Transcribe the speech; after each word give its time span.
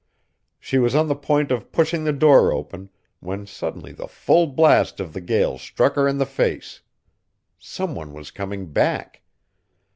She 0.59 0.79
was 0.79 0.95
on 0.95 1.09
the 1.09 1.15
point 1.15 1.51
of 1.51 1.71
pushing 1.71 2.05
the 2.05 2.11
door 2.11 2.51
open, 2.51 2.89
when 3.19 3.45
suddenly 3.45 3.91
the 3.91 4.07
full 4.07 4.47
blast 4.47 4.99
of 4.99 5.13
the 5.13 5.21
gale 5.21 5.59
struck 5.59 5.93
her 5.93 6.07
in 6.07 6.17
the 6.17 6.25
face. 6.25 6.81
Some 7.59 7.93
one 7.93 8.11
was 8.11 8.31
coming 8.31 8.71
back. 8.73 9.21